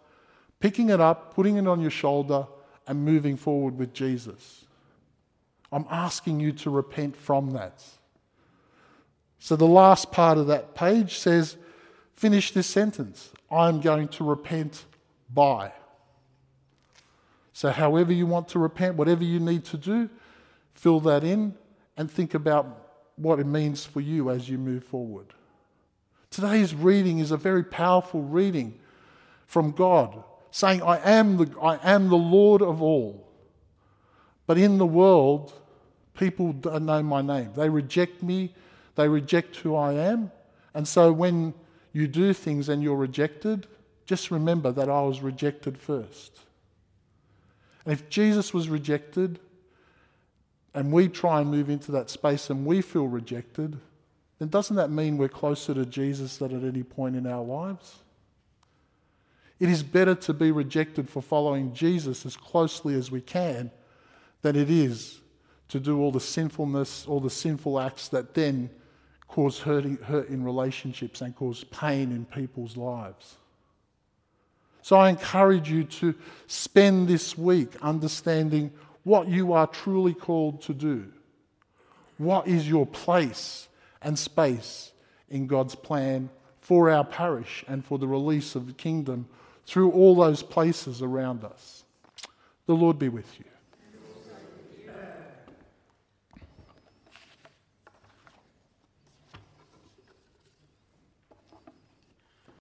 picking 0.61 0.91
it 0.91 1.01
up, 1.01 1.35
putting 1.35 1.57
it 1.57 1.67
on 1.69 1.81
your 1.81 1.91
shoulder, 1.91 2.47
and 2.87 3.05
moving 3.05 3.37
forward 3.37 3.79
with 3.79 3.93
Jesus. 3.95 4.65
I'm 5.73 5.87
asking 5.91 6.41
you 6.41 6.53
to 6.53 6.71
repent 6.71 7.17
from 7.17 7.53
that. 7.53 7.83
So 9.45 9.57
the 9.57 9.67
last 9.67 10.11
part 10.11 10.39
of 10.39 10.47
that 10.47 10.75
page 10.75 11.19
says, 11.19 11.59
finish 12.15 12.53
this 12.53 12.67
sentence 12.67 13.31
I'm 13.51 13.83
going 13.83 14.09
to 14.09 14.25
repent 14.25 14.87
by. 15.29 15.71
So, 17.53 17.69
however 17.69 18.11
you 18.11 18.27
want 18.27 18.49
to 18.49 18.59
repent, 18.59 18.95
whatever 18.95 19.23
you 19.23 19.39
need 19.39 19.67
to 19.67 19.77
do, 19.77 20.09
fill 20.73 20.99
that 21.01 21.25
in 21.25 21.55
and 21.99 22.11
think 22.11 22.33
about 22.33 22.89
what 23.17 23.39
it 23.39 23.45
means 23.45 23.85
for 23.85 24.01
you 24.01 24.31
as 24.31 24.49
you 24.49 24.57
move 24.57 24.83
forward. 24.83 25.27
Today's 26.31 26.75
reading 26.75 27.19
is 27.19 27.31
a 27.31 27.37
very 27.37 27.65
powerful 27.65 28.23
reading 28.23 28.81
from 29.47 29.73
God, 29.73 30.25
saying, 30.53 30.83
I 30.83 30.97
am 31.05 31.37
the, 31.37 31.55
I 31.61 31.79
am 31.83 32.09
the 32.09 32.17
Lord 32.17 32.63
of 32.63 32.81
all. 32.81 33.29
But 34.47 34.57
in 34.57 34.79
the 34.79 34.87
world, 34.87 35.53
people 36.15 36.55
don't 36.55 36.87
know 36.87 37.03
my 37.03 37.21
name. 37.21 37.53
They 37.55 37.69
reject 37.69 38.23
me, 38.23 38.55
they 38.95 39.09
reject 39.09 39.57
who 39.57 39.75
I 39.75 39.95
am. 39.95 40.31
And 40.75 40.87
so 40.87 41.13
when 41.13 41.55
you 41.93 42.09
do 42.09 42.33
things 42.33 42.69
and 42.69 42.83
you're 42.83 42.97
rejected, 42.97 43.67
just 44.07 44.31
remember 44.31 44.73
that 44.73 44.89
I 44.89 45.03
was 45.03 45.21
rejected 45.21 45.79
first. 45.79 46.41
And 47.85 47.93
if 47.93 48.09
Jesus 48.09 48.55
was 48.55 48.69
rejected, 48.69 49.39
and 50.75 50.91
we 50.91 51.09
try 51.09 51.41
and 51.41 51.51
move 51.51 51.71
into 51.71 51.93
that 51.93 52.11
space 52.11 52.51
and 52.51 52.67
we 52.67 52.83
feel 52.83 53.07
rejected, 53.07 53.79
then 54.39 54.49
doesn't 54.49 54.77
that 54.77 54.91
mean 54.91 55.17
we're 55.17 55.29
closer 55.29 55.73
to 55.73 55.87
Jesus 55.87 56.39
than 56.39 56.55
at 56.55 56.69
any 56.69 56.83
point 56.83 57.15
in 57.15 57.27
our 57.27 57.45
lives? 57.45 57.99
It 59.61 59.69
is 59.69 59.85
better 59.85 60.17
to 60.17 60.35
be 60.35 60.51
rejected 60.51 61.09
for 61.09 61.23
following 61.23 61.73
Jesus 61.73 62.27
as 62.27 62.37
closely 62.37 62.95
as 62.95 63.11
we 63.11 63.21
can 63.21 63.71
than 64.43 64.57
it 64.57 64.69
is 64.69 65.21
to 65.69 65.79
do 65.79 66.01
all 66.01 66.11
the 66.11 66.21
sinfulness, 66.21 67.07
all 67.07 67.21
the 67.21 67.31
sinful 67.31 67.79
acts 67.79 68.09
that 68.09 68.35
then 68.35 68.69
cause 69.35 69.59
hurting, 69.59 69.97
hurt 69.97 70.29
in 70.29 70.45
relationships 70.45 71.21
and 71.21 71.35
cause 71.35 71.65
pain 71.65 72.13
in 72.13 72.25
people's 72.25 72.77
lives. 72.77 73.35
So 74.81 74.95
I 74.95 75.09
encourage 75.09 75.69
you 75.69 75.83
to 75.83 76.15
spend 76.47 77.09
this 77.09 77.37
week 77.37 77.71
understanding 77.83 78.71
what 79.03 79.27
you 79.27 79.53
are 79.53 79.67
truly 79.67 80.15
called 80.15 80.63
to 80.63 80.73
do. 80.73 81.07
What 82.17 82.47
is 82.47 82.69
your 82.69 82.87
place 82.87 83.67
and 84.03 84.17
space 84.17 84.93
in 85.29 85.49
God's 85.49 85.75
plan 85.75 86.31
for 86.61 86.89
our 86.89 87.05
parish 87.05 87.65
and 87.67 87.85
for 87.85 87.99
the 87.99 88.07
release 88.07 88.55
of 88.55 88.69
the 88.69 88.73
kingdom 88.73 89.27
through 89.67 89.91
all 89.91 90.15
those 90.15 90.45
places 90.45 91.03
around 91.03 91.43
us? 91.43 91.83
The 92.67 92.77
Lord 92.77 93.01
be 93.01 93.09
with 93.09 93.37
you. 93.41 93.47